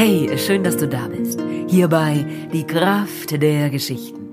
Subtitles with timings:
[0.00, 1.42] Hey, schön, dass du da bist.
[1.66, 4.28] Hierbei die Kraft der Geschichten.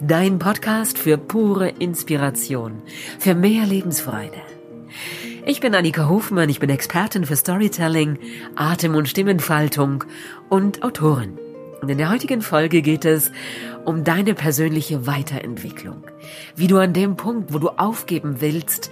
[0.00, 2.80] Dein Podcast für pure Inspiration,
[3.18, 4.40] für mehr Lebensfreude.
[5.44, 8.18] Ich bin Annika Hofmann, ich bin Expertin für Storytelling,
[8.56, 10.04] Atem- und Stimmenfaltung
[10.48, 11.38] und Autorin.
[11.82, 13.30] Und in der heutigen Folge geht es
[13.84, 16.02] um deine persönliche Weiterentwicklung.
[16.56, 18.90] Wie du an dem Punkt, wo du aufgeben willst,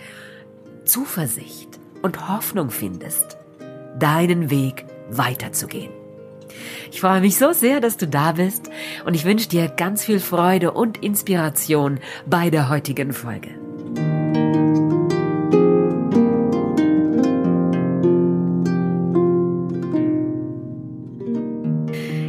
[0.84, 3.38] Zuversicht und Hoffnung findest,
[3.98, 5.97] deinen Weg weiterzugehen.
[6.90, 8.70] Ich freue mich so sehr, dass du da bist
[9.04, 13.50] und ich wünsche dir ganz viel Freude und Inspiration bei der heutigen Folge.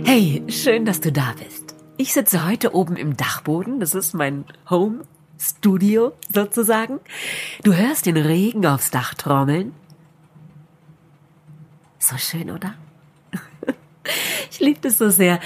[0.05, 1.75] Hey, schön, dass du da bist.
[1.97, 5.01] Ich sitze heute oben im Dachboden, das ist mein Home
[5.39, 6.99] Studio sozusagen.
[7.63, 9.73] Du hörst den Regen aufs Dach trommeln.
[11.99, 12.73] So schön, oder?
[14.51, 15.39] Ich liebe das so sehr.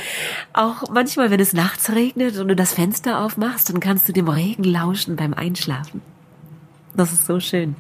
[0.54, 4.28] Auch manchmal, wenn es nachts regnet und du das Fenster aufmachst, dann kannst du dem
[4.28, 6.02] Regen lauschen beim Einschlafen.
[6.96, 7.76] Das ist so schön.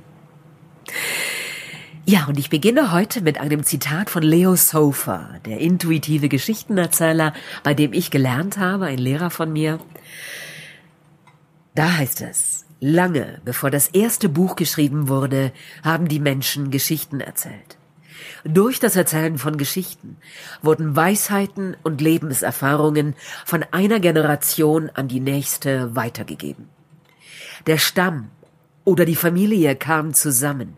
[2.05, 7.73] Ja, und ich beginne heute mit einem Zitat von Leo Sofer, der intuitive Geschichtenerzähler, bei
[7.73, 9.79] dem ich gelernt habe, ein Lehrer von mir.
[11.75, 17.77] Da heißt es, lange bevor das erste Buch geschrieben wurde, haben die Menschen Geschichten erzählt.
[18.43, 20.17] Durch das Erzählen von Geschichten
[20.61, 26.69] wurden Weisheiten und Lebenserfahrungen von einer Generation an die nächste weitergegeben.
[27.67, 28.29] Der Stamm
[28.83, 30.75] oder die Familie kam zusammen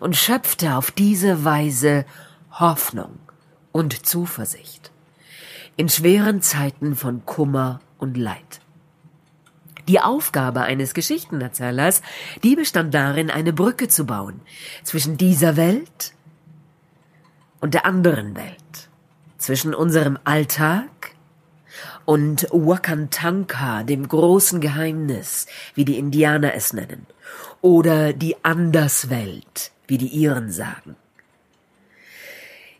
[0.00, 2.04] und schöpfte auf diese Weise
[2.50, 3.18] Hoffnung
[3.72, 4.90] und Zuversicht
[5.76, 8.60] in schweren Zeiten von Kummer und Leid.
[9.88, 12.02] Die Aufgabe eines Geschichtenerzählers,
[12.42, 14.40] die bestand darin, eine Brücke zu bauen
[14.82, 16.12] zwischen dieser Welt
[17.66, 18.90] und der anderen Welt,
[19.38, 21.16] zwischen unserem Alltag
[22.04, 27.06] und Wakantanka, dem großen Geheimnis, wie die Indianer es nennen,
[27.62, 30.94] oder die Anderswelt, wie die Iren sagen.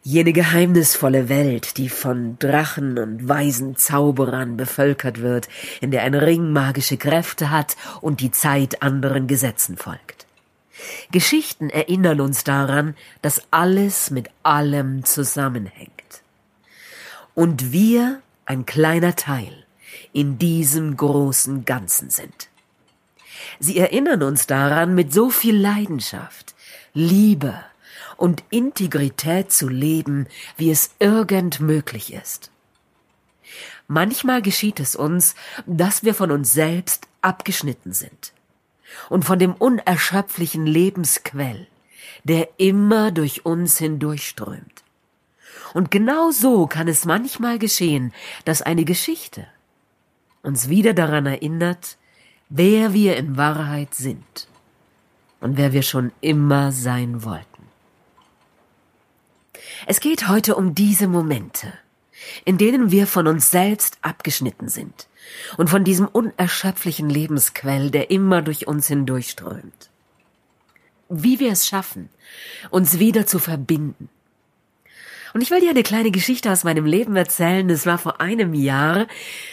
[0.05, 5.49] Jene geheimnisvolle Welt, die von Drachen und weisen Zauberern bevölkert wird,
[5.81, 10.16] in der ein Ring magische Kräfte hat und die Zeit anderen Gesetzen folgt.
[11.11, 16.23] Geschichten erinnern uns daran, dass alles mit allem zusammenhängt.
[17.35, 19.65] Und wir ein kleiner Teil
[20.13, 22.49] in diesem großen Ganzen sind.
[23.59, 26.55] Sie erinnern uns daran, mit so viel Leidenschaft,
[26.93, 27.55] Liebe
[28.17, 30.27] und Integrität zu leben,
[30.57, 32.51] wie es irgend möglich ist.
[33.89, 35.35] Manchmal geschieht es uns,
[35.67, 38.33] dass wir von uns selbst abgeschnitten sind
[39.09, 41.67] und von dem unerschöpflichen Lebensquell,
[42.25, 44.85] der immer durch uns hindurchströmt.
[45.75, 48.13] Und genau so kann es manchmal geschehen,
[48.45, 49.47] dass eine Geschichte
[50.43, 51.97] uns wieder daran erinnert,
[52.49, 54.49] wer wir in Wahrheit sind
[55.41, 57.65] und wer wir schon immer sein wollten.
[59.87, 61.73] Es geht heute um diese Momente,
[62.45, 65.09] in denen wir von uns selbst abgeschnitten sind
[65.57, 69.91] und von diesem unerschöpflichen Lebensquell, der immer durch uns hindurchströmt.
[71.09, 72.09] Wie wir es schaffen,
[72.71, 74.09] uns wieder zu verbinden.
[75.35, 77.69] Und ich will dir eine kleine Geschichte aus meinem Leben erzählen.
[77.69, 79.07] Das war vor einem Jahr.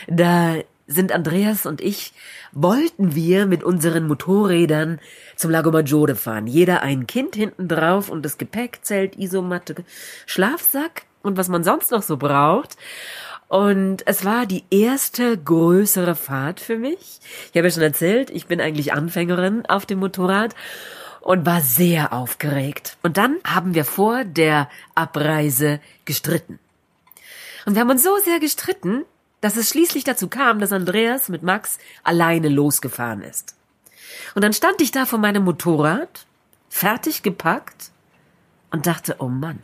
[0.07, 0.55] Da
[0.87, 2.13] sind Andreas und ich,
[2.51, 4.99] wollten wir mit unseren Motorrädern
[5.35, 6.47] zum Lago Maggiore fahren.
[6.47, 9.75] Jeder ein Kind hinten drauf und das Gepäckzelt, Isomatte,
[10.25, 12.77] Schlafsack und was man sonst noch so braucht.
[13.47, 17.19] Und es war die erste größere Fahrt für mich.
[17.51, 20.55] Ich habe ja schon erzählt, ich bin eigentlich Anfängerin auf dem Motorrad
[21.21, 22.97] und war sehr aufgeregt.
[23.01, 26.59] Und dann haben wir vor der Abreise gestritten.
[27.65, 29.05] Und wir haben uns so sehr gestritten,
[29.39, 33.55] dass es schließlich dazu kam, dass Andreas mit Max alleine losgefahren ist.
[34.35, 36.25] Und dann stand ich da vor meinem Motorrad,
[36.69, 37.91] fertig gepackt
[38.71, 39.59] und dachte, oh Mann,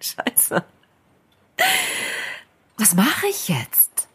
[0.04, 0.64] scheiße.
[2.78, 4.08] Was mache ich jetzt?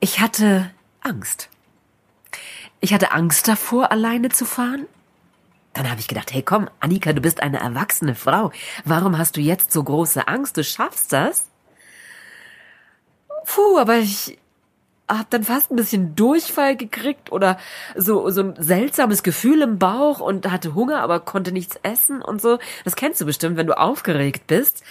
[0.00, 0.70] Ich hatte
[1.00, 1.48] Angst.
[2.80, 4.86] Ich hatte Angst davor, alleine zu fahren.
[5.74, 8.52] Dann habe ich gedacht, hey komm, Annika, du bist eine erwachsene Frau.
[8.84, 10.56] Warum hast du jetzt so große Angst?
[10.56, 11.48] Du schaffst das?
[13.44, 14.38] Puh, aber ich
[15.08, 17.58] habe dann fast ein bisschen Durchfall gekriegt oder
[17.96, 22.42] so so ein seltsames Gefühl im Bauch und hatte Hunger, aber konnte nichts essen und
[22.42, 22.58] so.
[22.84, 24.82] Das kennst du bestimmt, wenn du aufgeregt bist.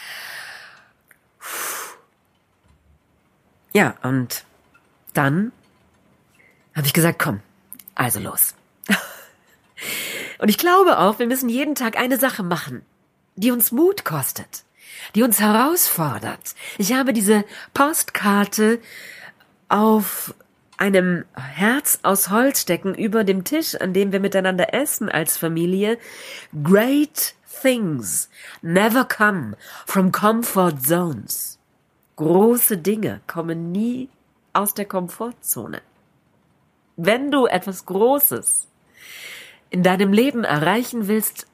[3.74, 4.44] Ja, und
[5.14, 5.52] dann
[6.76, 7.42] habe ich gesagt, komm,
[7.94, 8.56] also los.
[10.40, 12.84] und ich glaube auch, wir müssen jeden Tag eine Sache machen,
[13.36, 14.64] die uns Mut kostet,
[15.14, 16.56] die uns herausfordert.
[16.80, 18.80] Ich habe diese Postkarte
[19.70, 20.34] auf
[20.78, 25.98] einem Herz aus Holz stecken über dem Tisch, an dem wir miteinander essen als Familie.
[26.64, 28.30] Great things
[28.62, 31.60] never come from comfort zones.
[32.16, 34.10] Große Dinge kommen nie
[34.54, 35.82] aus der Komfortzone.
[36.96, 38.68] Wenn du etwas Großes
[39.70, 41.48] in deinem Leben erreichen willst,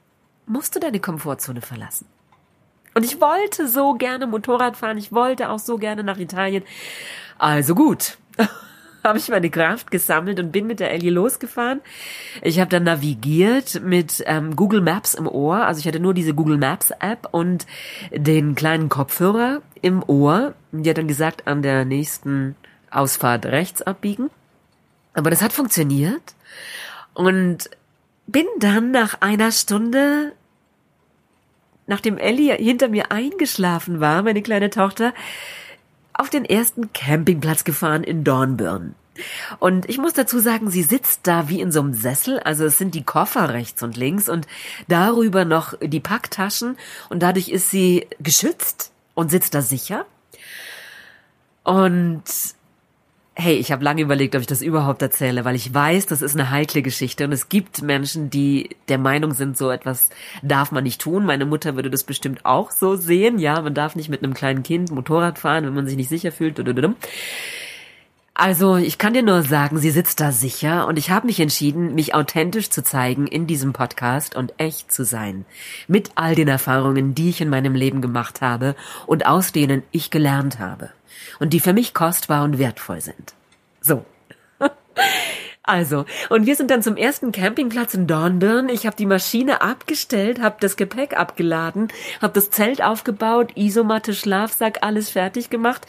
[0.45, 2.07] musst du deine Komfortzone verlassen.
[2.93, 6.63] Und ich wollte so gerne Motorrad fahren, ich wollte auch so gerne nach Italien.
[7.37, 8.17] Also gut,
[9.03, 11.81] habe ich meine Kraft gesammelt und bin mit der Ellie losgefahren.
[12.41, 15.65] Ich habe dann navigiert mit ähm, Google Maps im Ohr.
[15.65, 17.65] Also ich hatte nur diese Google Maps App und
[18.11, 20.53] den kleinen Kopfhörer im Ohr.
[20.71, 22.55] Die hat dann gesagt, an der nächsten
[22.91, 24.29] Ausfahrt rechts abbiegen.
[25.13, 26.35] Aber das hat funktioniert.
[27.13, 27.69] Und
[28.25, 30.33] bin dann nach einer Stunde
[31.87, 35.13] nachdem Ellie hinter mir eingeschlafen war, meine kleine Tochter,
[36.13, 38.95] auf den ersten Campingplatz gefahren in Dornbirn.
[39.59, 42.77] Und ich muss dazu sagen, sie sitzt da wie in so einem Sessel, also es
[42.77, 44.47] sind die Koffer rechts und links und
[44.87, 46.77] darüber noch die Packtaschen
[47.09, 50.05] und dadurch ist sie geschützt und sitzt da sicher.
[51.63, 52.23] Und
[53.35, 56.35] Hey, ich habe lange überlegt, ob ich das überhaupt erzähle, weil ich weiß, das ist
[56.35, 60.11] eine heikle Geschichte und es gibt Menschen, die der Meinung sind, so etwas
[60.43, 61.25] darf man nicht tun.
[61.25, 63.39] Meine Mutter würde das bestimmt auch so sehen.
[63.39, 66.31] Ja, man darf nicht mit einem kleinen Kind Motorrad fahren, wenn man sich nicht sicher
[66.31, 66.59] fühlt.
[68.35, 71.95] Also, ich kann dir nur sagen, sie sitzt da sicher und ich habe mich entschieden,
[71.95, 75.45] mich authentisch zu zeigen in diesem Podcast und echt zu sein.
[75.87, 78.75] Mit all den Erfahrungen, die ich in meinem Leben gemacht habe
[79.07, 80.91] und aus denen ich gelernt habe
[81.39, 83.33] und die für mich kostbar und wertvoll sind.
[83.81, 84.05] So.
[85.65, 88.67] Also, und wir sind dann zum ersten Campingplatz in Dornbirn.
[88.67, 91.87] Ich habe die Maschine abgestellt, habe das Gepäck abgeladen,
[92.21, 95.87] habe das Zelt aufgebaut, Isomatte, Schlafsack, alles fertig gemacht.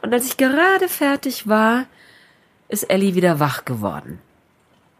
[0.00, 1.86] Und als ich gerade fertig war,
[2.68, 4.20] ist Ellie wieder wach geworden.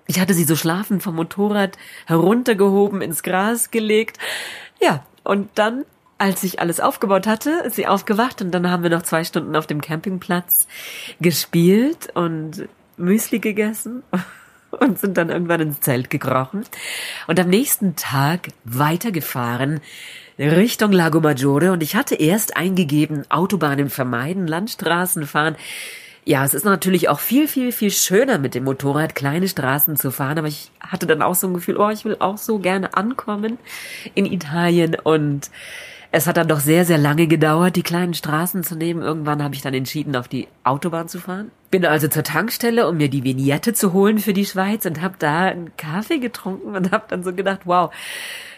[0.08, 4.18] Ich hatte sie so schlafend vom Motorrad heruntergehoben, ins Gras gelegt.
[4.80, 5.84] Ja, und dann
[6.18, 9.54] als ich alles aufgebaut hatte, ist sie aufgewacht und dann haben wir noch zwei Stunden
[9.54, 10.66] auf dem Campingplatz
[11.20, 14.02] gespielt und Müsli gegessen
[14.70, 16.64] und sind dann irgendwann ins Zelt gekrochen
[17.26, 19.80] und am nächsten Tag weitergefahren
[20.38, 25.56] Richtung Lago Maggiore und ich hatte erst eingegeben, Autobahnen vermeiden, Landstraßen fahren.
[26.26, 30.10] Ja, es ist natürlich auch viel, viel, viel schöner mit dem Motorrad kleine Straßen zu
[30.10, 32.94] fahren, aber ich hatte dann auch so ein Gefühl, oh, ich will auch so gerne
[32.94, 33.58] ankommen
[34.14, 35.50] in Italien und
[36.12, 39.02] es hat dann doch sehr, sehr lange gedauert, die kleinen Straßen zu nehmen.
[39.02, 41.50] Irgendwann habe ich dann entschieden, auf die Autobahn zu fahren.
[41.70, 45.16] Bin also zur Tankstelle, um mir die Vignette zu holen für die Schweiz und habe
[45.18, 47.92] da einen Kaffee getrunken und habe dann so gedacht, wow,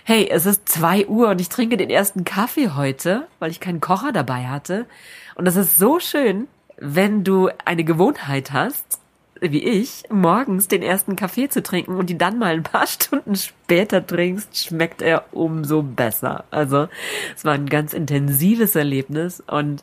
[0.04, 3.80] hey, es ist zwei Uhr und ich trinke den ersten Kaffee heute, weil ich keinen
[3.80, 4.86] Kocher dabei hatte.
[5.34, 6.48] Und das ist so schön,
[6.78, 9.00] wenn du eine Gewohnheit hast,
[9.40, 13.36] wie ich, morgens den ersten Kaffee zu trinken und die dann mal ein paar Stunden
[13.36, 16.44] später trinkst, schmeckt er umso besser.
[16.50, 16.88] Also
[17.36, 19.82] es war ein ganz intensives Erlebnis und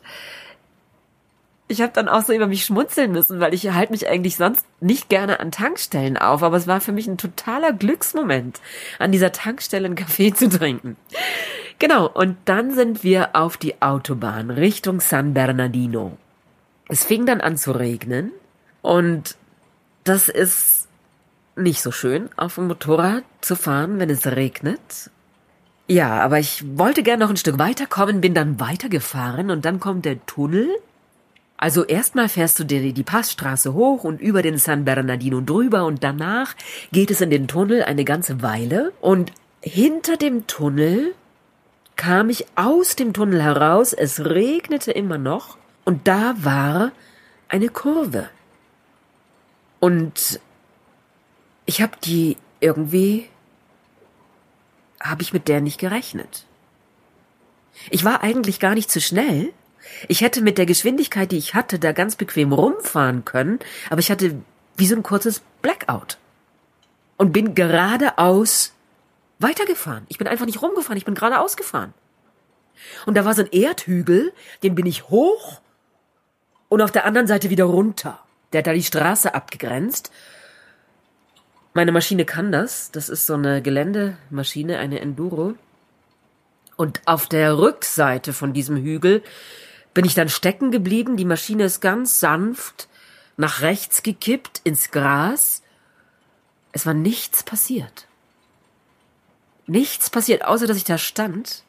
[1.68, 4.64] ich habe dann auch so über mich schmunzeln müssen, weil ich halte mich eigentlich sonst
[4.80, 8.60] nicht gerne an Tankstellen auf, aber es war für mich ein totaler Glücksmoment,
[8.98, 10.96] an dieser Tankstelle einen Kaffee zu trinken.
[11.78, 16.16] Genau, und dann sind wir auf die Autobahn Richtung San Bernardino.
[16.88, 18.30] Es fing dann an zu regnen
[18.80, 19.36] und
[20.08, 20.88] das ist
[21.56, 25.10] nicht so schön, auf dem Motorrad zu fahren, wenn es regnet.
[25.88, 30.04] Ja, aber ich wollte gern noch ein Stück weiterkommen, bin dann weitergefahren und dann kommt
[30.04, 30.68] der Tunnel.
[31.56, 36.04] Also erstmal fährst du die, die Passstraße hoch und über den San Bernardino drüber und
[36.04, 36.54] danach
[36.92, 41.14] geht es in den Tunnel eine ganze Weile und hinter dem Tunnel
[41.96, 46.92] kam ich aus dem Tunnel heraus, es regnete immer noch und da war
[47.48, 48.28] eine Kurve.
[49.80, 50.40] Und
[51.66, 53.28] ich habe die irgendwie,
[55.00, 56.46] habe ich mit der nicht gerechnet.
[57.90, 59.52] Ich war eigentlich gar nicht zu schnell.
[60.08, 63.58] Ich hätte mit der Geschwindigkeit, die ich hatte, da ganz bequem rumfahren können,
[63.90, 64.40] aber ich hatte
[64.76, 66.18] wie so ein kurzes Blackout.
[67.18, 68.74] Und bin geradeaus
[69.38, 70.04] weitergefahren.
[70.08, 71.94] Ich bin einfach nicht rumgefahren, ich bin geradeaus gefahren.
[73.06, 75.60] Und da war so ein Erdhügel, den bin ich hoch
[76.68, 78.25] und auf der anderen Seite wieder runter.
[78.56, 80.10] Der hat da die Straße abgegrenzt.
[81.74, 82.90] Meine Maschine kann das.
[82.90, 85.56] Das ist so eine Geländemaschine, eine Enduro.
[86.76, 89.22] Und auf der Rückseite von diesem Hügel
[89.92, 91.18] bin ich dann stecken geblieben.
[91.18, 92.88] Die Maschine ist ganz sanft
[93.36, 95.62] nach rechts gekippt ins Gras.
[96.72, 98.06] Es war nichts passiert.
[99.66, 101.62] Nichts passiert, außer dass ich da stand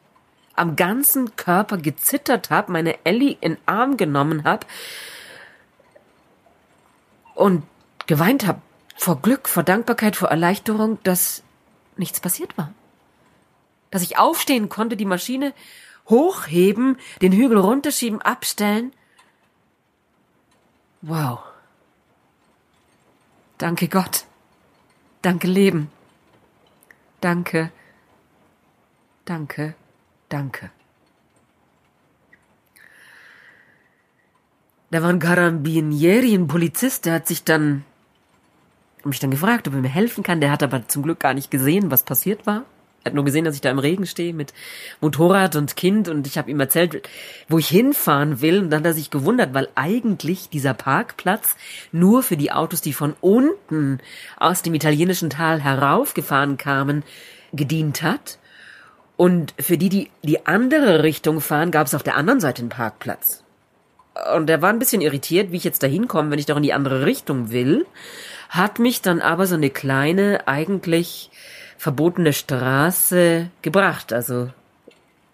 [0.54, 4.66] am ganzen Körper gezittert habe, meine Ellie in Arm genommen habe
[7.38, 7.62] und
[8.06, 8.60] geweint habe
[8.96, 11.44] vor Glück, vor Dankbarkeit, vor Erleichterung, dass
[11.96, 12.72] nichts passiert war.
[13.90, 15.54] Dass ich aufstehen konnte, die Maschine
[16.08, 18.92] hochheben, den Hügel runterschieben, abstellen.
[21.00, 21.38] Wow.
[23.56, 24.24] Danke Gott.
[25.22, 25.90] Danke Leben.
[27.20, 27.70] Danke.
[29.24, 29.74] Danke.
[30.28, 30.70] Danke.
[34.90, 37.84] Da war ein Carabinieri, ein Polizist, der hat sich dann,
[39.04, 40.40] mich dann gefragt, ob er mir helfen kann.
[40.40, 42.64] Der hat aber zum Glück gar nicht gesehen, was passiert war.
[43.04, 44.54] Er hat nur gesehen, dass ich da im Regen stehe mit
[45.02, 47.06] Motorrad und Kind und ich habe ihm erzählt,
[47.48, 51.54] wo ich hinfahren will und dann hat er sich gewundert, weil eigentlich dieser Parkplatz
[51.92, 54.00] nur für die Autos, die von unten
[54.38, 57.04] aus dem italienischen Tal heraufgefahren kamen,
[57.52, 58.38] gedient hat.
[59.16, 62.70] Und für die, die die andere Richtung fahren, gab es auf der anderen Seite einen
[62.70, 63.44] Parkplatz.
[64.34, 66.62] Und er war ein bisschen irritiert, wie ich jetzt da hinkomme, wenn ich doch in
[66.62, 67.86] die andere Richtung will,
[68.48, 71.30] hat mich dann aber so eine kleine, eigentlich
[71.76, 74.12] verbotene Straße gebracht.
[74.12, 74.50] Also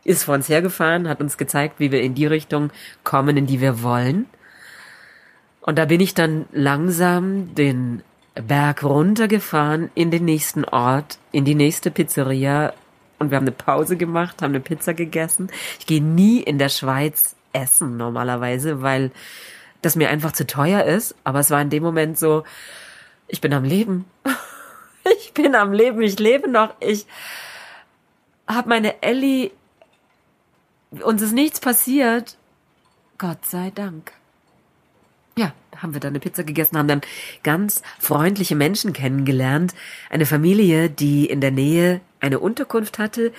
[0.05, 2.71] ist vor uns hergefahren, hat uns gezeigt, wie wir in die Richtung
[3.03, 4.27] kommen, in die wir wollen.
[5.63, 8.03] Und da bin ich dann langsam den
[8.35, 12.75] Berg runtergefahren in den nächsten Ort, in die nächste Pizzeria.
[13.19, 15.49] Und wir haben eine Pause gemacht, haben eine Pizza gegessen.
[15.79, 19.11] Ich gehe nie in der Schweiz essen normalerweise, weil
[19.81, 21.15] das mir einfach zu teuer ist.
[21.25, 22.45] Aber es war in dem Moment so,
[23.29, 24.05] ich bin am Leben.
[25.19, 26.75] ich bin am Leben, ich lebe noch.
[26.81, 27.07] Ich
[28.47, 29.51] habe meine Ellie,
[30.91, 32.37] uns ist nichts passiert.
[33.19, 34.13] Gott sei Dank.
[35.37, 37.01] Ja, haben wir dann eine Pizza gegessen, haben dann
[37.43, 39.75] ganz freundliche Menschen kennengelernt.
[40.11, 43.33] Eine Familie, die in der Nähe eine Unterkunft hatte,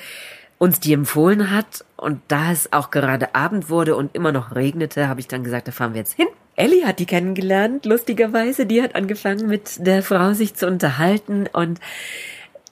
[0.57, 1.85] uns die empfohlen hat.
[1.97, 5.67] Und da es auch gerade Abend wurde und immer noch regnete, habe ich dann gesagt,
[5.67, 6.27] da fahren wir jetzt hin.
[6.55, 8.65] Ellie hat die kennengelernt, lustigerweise.
[8.65, 11.79] Die hat angefangen mit der Frau sich zu unterhalten und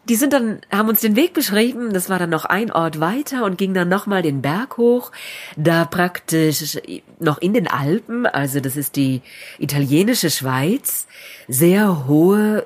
[0.10, 3.46] die sind dann, haben uns den Weg beschrieben, das war dann noch ein Ort weiter
[3.46, 5.12] und ging dann nochmal den Berg hoch,
[5.56, 6.78] da praktisch
[7.20, 9.22] noch in den Alpen, also das ist die
[9.60, 11.08] italienische Schweiz,
[11.48, 12.66] sehr hohe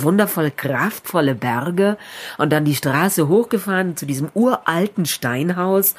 [0.00, 1.98] wundervoll kraftvolle Berge
[2.38, 5.94] und dann die Straße hochgefahren zu diesem uralten Steinhaus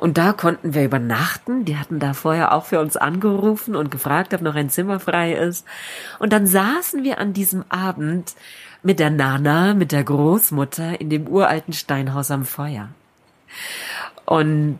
[0.00, 1.66] und da konnten wir übernachten.
[1.66, 5.34] Die hatten da vorher auch für uns angerufen und gefragt, ob noch ein Zimmer frei
[5.34, 5.66] ist.
[6.18, 8.34] Und dann saßen wir an diesem Abend
[8.82, 12.88] mit der Nana, mit der Großmutter in dem uralten Steinhaus am Feuer.
[14.24, 14.78] Und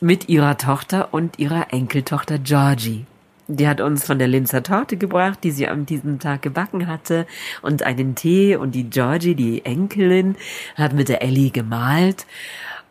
[0.00, 3.06] mit ihrer Tochter und ihrer Enkeltochter Georgie.
[3.56, 7.26] Die hat uns von der Linzer Torte gebracht, die sie an diesem Tag gebacken hatte,
[7.60, 8.56] und einen Tee.
[8.56, 10.36] Und die Georgie, die Enkelin,
[10.74, 12.26] hat mit der Ellie gemalt.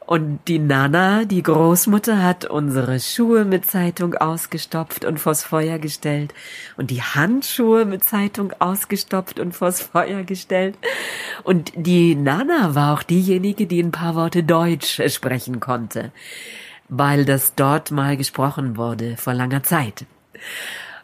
[0.05, 6.33] Und die Nana, die Großmutter, hat unsere Schuhe mit Zeitung ausgestopft und vors Feuer gestellt.
[6.75, 10.77] Und die Handschuhe mit Zeitung ausgestopft und vors Feuer gestellt.
[11.43, 16.11] Und die Nana war auch diejenige, die ein paar Worte Deutsch sprechen konnte,
[16.89, 20.05] weil das dort mal gesprochen wurde vor langer Zeit.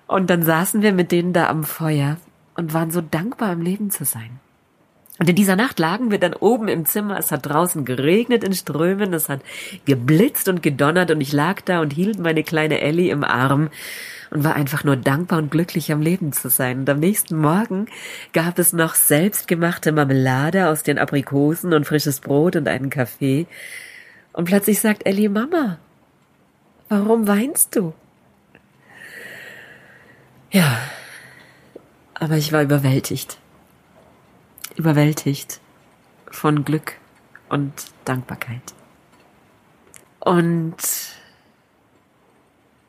[0.07, 2.17] Und dann saßen wir mit denen da am Feuer
[2.55, 4.39] und waren so dankbar, im Leben zu sein.
[5.19, 7.17] Und in dieser Nacht lagen wir dann oben im Zimmer.
[7.17, 9.41] Es hat draußen geregnet in Strömen, es hat
[9.85, 13.69] geblitzt und gedonnert und ich lag da und hielt meine kleine Ellie im Arm
[14.29, 16.79] und war einfach nur dankbar und glücklich am Leben zu sein.
[16.79, 17.87] Und am nächsten Morgen
[18.33, 23.47] gab es noch selbstgemachte Marmelade aus den Aprikosen und frisches Brot und einen Kaffee.
[24.33, 25.79] Und plötzlich sagt Ellie, Mama,
[26.89, 27.93] warum weinst du?
[30.51, 30.79] Ja,
[32.13, 33.37] aber ich war überwältigt.
[34.75, 35.59] Überwältigt
[36.31, 36.93] von Glück
[37.49, 37.73] und
[38.05, 38.61] Dankbarkeit.
[40.19, 40.77] Und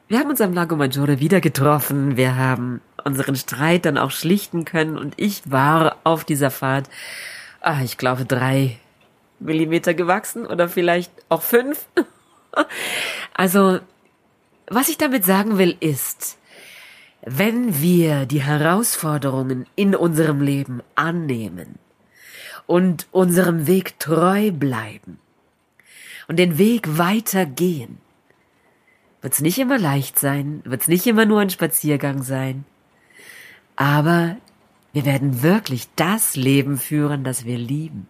[0.06, 2.16] wir haben uns am Lago Maggiore wieder getroffen.
[2.16, 6.88] Wir haben unseren Streit dann auch schlichten können und ich war auf dieser Fahrt,
[7.60, 8.78] ah, ich glaube, drei
[9.40, 11.86] Millimeter gewachsen oder vielleicht auch fünf.
[13.34, 13.80] also,
[14.68, 16.38] was ich damit sagen will, ist,
[17.30, 21.78] wenn wir die Herausforderungen in unserem Leben annehmen
[22.66, 25.18] und unserem Weg treu bleiben
[26.26, 27.98] und den Weg weitergehen,
[29.20, 32.64] wird's nicht immer leicht sein, wird's nicht immer nur ein Spaziergang sein,
[33.76, 34.38] aber
[34.94, 38.08] wir werden wirklich das Leben führen, das wir lieben.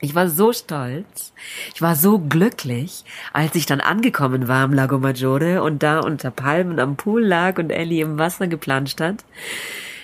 [0.00, 1.32] Ich war so stolz,
[1.74, 6.30] ich war so glücklich, als ich dann angekommen war im Lago Maggiore und da unter
[6.30, 9.24] Palmen am Pool lag und Ellie im Wasser geplanscht hat.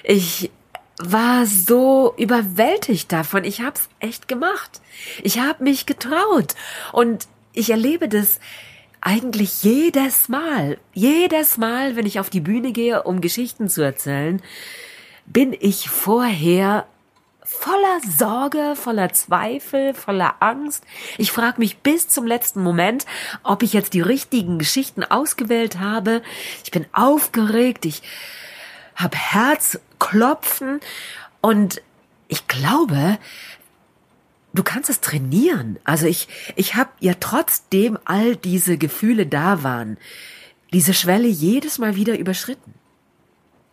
[0.02, 0.50] Ich
[0.98, 3.44] war so überwältigt davon.
[3.44, 4.80] Ich hab's echt gemacht.
[5.22, 6.54] Ich hab mich getraut
[6.92, 8.40] und ich erlebe das
[9.00, 14.42] eigentlich jedes Mal, jedes Mal, wenn ich auf die Bühne gehe, um Geschichten zu erzählen,
[15.26, 16.86] bin ich vorher
[17.44, 20.82] voller Sorge, voller Zweifel, voller Angst.
[21.18, 23.04] Ich frage mich bis zum letzten Moment,
[23.42, 26.22] ob ich jetzt die richtigen Geschichten ausgewählt habe.
[26.64, 28.02] Ich bin aufgeregt, ich
[28.96, 30.80] habe Herzklopfen
[31.42, 31.82] und
[32.28, 33.18] ich glaube,
[34.54, 35.78] du kannst es trainieren.
[35.84, 39.98] Also ich, ich habe ja trotzdem all diese Gefühle da waren,
[40.72, 42.74] diese Schwelle jedes Mal wieder überschritten.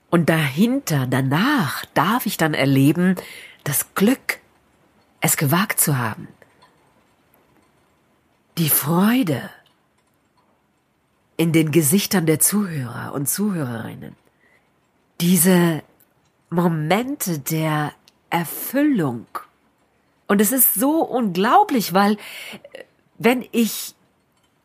[0.10, 3.16] Und dahinter, danach darf ich dann erleben,
[3.64, 4.40] das Glück,
[5.20, 6.28] es gewagt zu haben.
[8.58, 9.50] Die Freude
[11.38, 14.16] in den Gesichtern der Zuhörer und Zuhörerinnen.
[15.20, 15.84] Diese
[16.50, 17.94] Momente der
[18.30, 19.26] Erfüllung.
[20.28, 22.84] Und es ist so unglaublich, weil äh,
[23.18, 23.96] wenn ich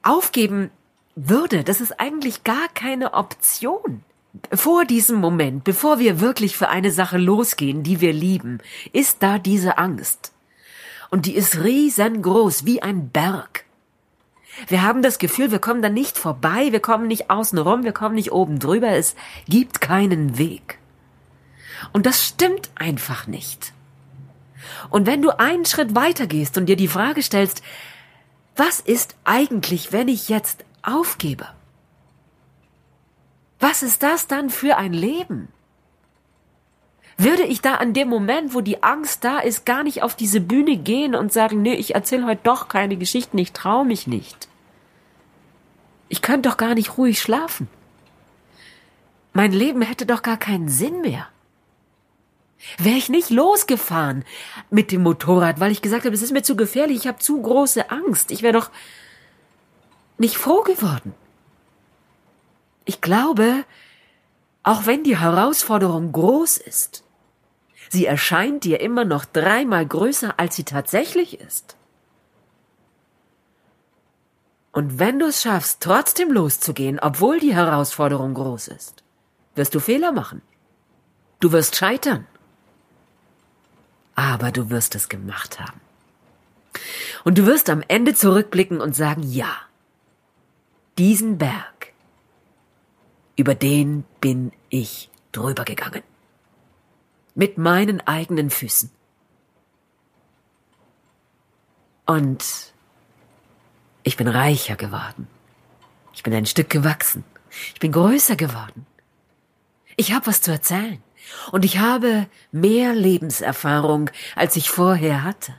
[0.02, 0.70] aufgeben
[1.14, 4.02] würde, das ist eigentlich gar keine Option.
[4.52, 8.58] Vor diesem Moment, bevor wir wirklich für eine Sache losgehen, die wir lieben,
[8.92, 10.32] ist da diese Angst.
[11.10, 13.64] Und die ist riesengroß, wie ein Berg.
[14.68, 17.92] Wir haben das Gefühl, wir kommen da nicht vorbei, wir kommen nicht außen rum, wir
[17.92, 19.14] kommen nicht oben drüber, es
[19.48, 20.78] gibt keinen Weg.
[21.92, 23.72] Und das stimmt einfach nicht.
[24.90, 27.62] Und wenn du einen Schritt weiter gehst und dir die Frage stellst,
[28.56, 31.46] was ist eigentlich, wenn ich jetzt aufgebe?
[33.60, 35.48] Was ist das dann für ein Leben?
[37.18, 40.40] Würde ich da an dem Moment, wo die Angst da ist, gar nicht auf diese
[40.40, 44.48] Bühne gehen und sagen, nee, ich erzähle heute doch keine Geschichten, ich traue mich nicht.
[46.08, 47.68] Ich könnte doch gar nicht ruhig schlafen.
[49.32, 51.26] Mein Leben hätte doch gar keinen Sinn mehr.
[52.78, 54.24] Wäre ich nicht losgefahren
[54.70, 57.40] mit dem Motorrad, weil ich gesagt habe, es ist mir zu gefährlich, ich habe zu
[57.40, 58.30] große Angst.
[58.30, 58.70] Ich wäre doch
[60.18, 61.14] nicht froh geworden.
[62.86, 63.64] Ich glaube,
[64.62, 67.04] auch wenn die Herausforderung groß ist,
[67.90, 71.76] sie erscheint dir immer noch dreimal größer, als sie tatsächlich ist.
[74.72, 79.02] Und wenn du es schaffst, trotzdem loszugehen, obwohl die Herausforderung groß ist,
[79.54, 80.42] wirst du Fehler machen.
[81.40, 82.26] Du wirst scheitern.
[84.14, 85.80] Aber du wirst es gemacht haben.
[87.24, 89.50] Und du wirst am Ende zurückblicken und sagen, ja,
[90.98, 91.75] diesen Berg,
[93.36, 96.02] über den bin ich drüber gegangen.
[97.34, 98.90] Mit meinen eigenen Füßen.
[102.06, 102.44] Und
[104.02, 105.28] ich bin reicher geworden.
[106.14, 107.24] Ich bin ein Stück gewachsen.
[107.74, 108.86] Ich bin größer geworden.
[109.96, 111.02] Ich habe was zu erzählen.
[111.52, 115.54] Und ich habe mehr Lebenserfahrung, als ich vorher hatte.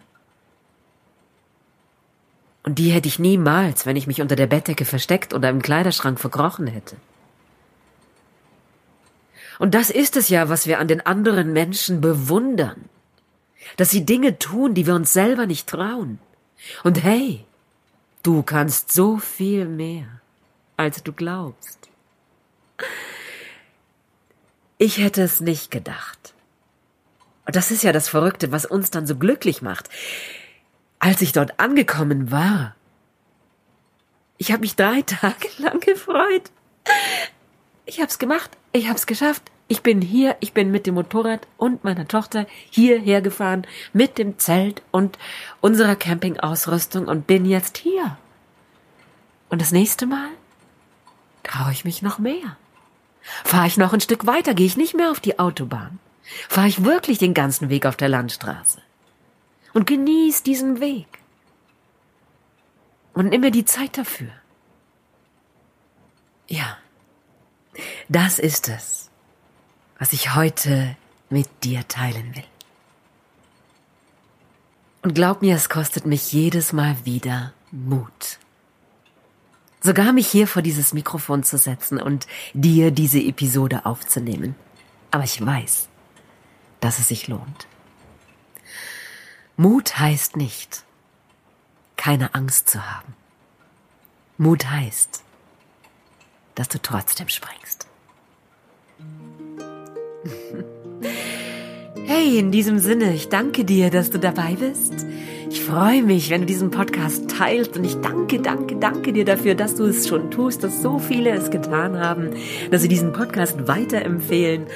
[2.63, 6.19] Und die hätte ich niemals, wenn ich mich unter der Bettdecke versteckt oder im Kleiderschrank
[6.19, 6.95] verkrochen hätte.
[9.59, 12.89] Und das ist es ja, was wir an den anderen Menschen bewundern.
[13.75, 16.19] Dass sie Dinge tun, die wir uns selber nicht trauen.
[16.83, 17.45] Und hey,
[18.23, 20.07] du kannst so viel mehr,
[20.77, 21.89] als du glaubst.
[24.77, 26.33] Ich hätte es nicht gedacht.
[27.45, 29.89] Und das ist ja das Verrückte, was uns dann so glücklich macht.
[30.99, 32.75] Als ich dort angekommen war,
[34.37, 36.51] ich habe mich drei Tage lang gefreut.
[37.87, 39.43] Ich hab's gemacht, ich hab's geschafft.
[39.69, 44.37] Ich bin hier, ich bin mit dem Motorrad und meiner Tochter hierher gefahren mit dem
[44.37, 45.17] Zelt und
[45.61, 48.17] unserer Campingausrüstung und bin jetzt hier.
[49.49, 50.29] Und das nächste Mal
[51.43, 52.57] traue ich mich noch mehr.
[53.45, 55.99] Fahre ich noch ein Stück weiter, gehe ich nicht mehr auf die Autobahn.
[56.49, 58.81] Fahre ich wirklich den ganzen Weg auf der Landstraße.
[59.73, 61.07] Und genieß diesen Weg.
[63.13, 64.31] Und nimm mir die Zeit dafür.
[66.49, 66.77] Ja.
[68.09, 69.09] Das ist es,
[69.99, 70.95] was ich heute
[71.29, 72.43] mit dir teilen will.
[75.01, 78.39] Und glaub mir, es kostet mich jedes Mal wieder Mut.
[79.81, 84.55] Sogar mich hier vor dieses Mikrofon zu setzen und dir diese Episode aufzunehmen.
[85.11, 85.87] Aber ich weiß,
[86.79, 87.67] dass es sich lohnt.
[89.55, 90.83] Mut heißt nicht,
[91.95, 93.15] keine Angst zu haben.
[94.37, 95.23] Mut heißt,
[96.57, 97.87] dass du trotzdem springst.
[102.09, 104.93] Hey, in diesem Sinne, ich danke dir, dass du dabei bist.
[105.49, 109.55] Ich freue mich, wenn du diesen Podcast teilst und ich danke, danke, danke dir dafür,
[109.55, 112.29] dass du es schon tust, dass so viele es getan haben,
[112.71, 114.67] dass sie diesen Podcast weiterempfehlen.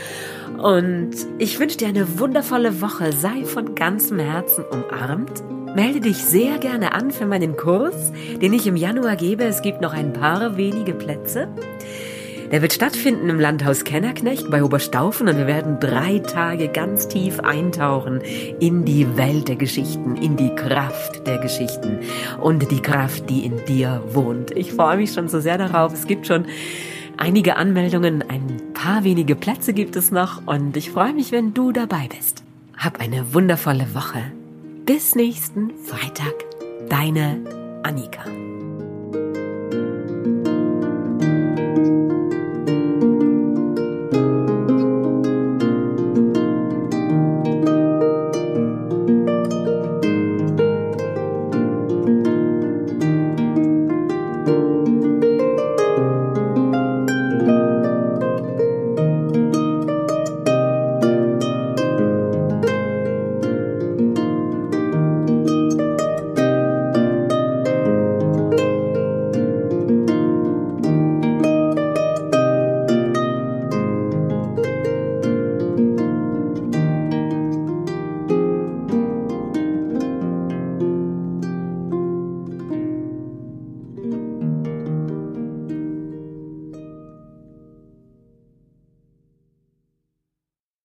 [0.58, 3.14] Und ich wünsche dir eine wundervolle Woche.
[3.14, 5.42] Sei von ganzem Herzen umarmt
[5.76, 9.44] melde dich sehr gerne an für meinen Kurs, den ich im Januar gebe.
[9.46, 11.48] Es gibt noch ein paar wenige Plätze.
[12.52, 17.40] Der wird stattfinden im Landhaus Kennerknecht bei Oberstaufen und wir werden drei Tage ganz tief
[17.40, 18.20] eintauchen
[18.60, 22.00] in die Welt der Geschichten, in die Kraft der Geschichten
[22.42, 24.52] und die Kraft, die in dir wohnt.
[24.52, 25.94] Ich freue mich schon so sehr darauf.
[25.94, 26.46] Es gibt schon
[27.16, 31.72] einige Anmeldungen, ein paar wenige Plätze gibt es noch und ich freue mich, wenn du
[31.72, 32.44] dabei bist.
[32.78, 34.24] Hab eine wundervolle Woche.
[34.86, 36.34] Bis nächsten Freitag.
[36.90, 38.41] Deine Annika.